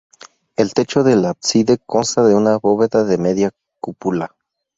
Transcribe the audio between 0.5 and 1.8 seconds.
El techo del ábside